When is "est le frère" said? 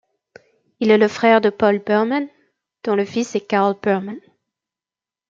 0.89-1.41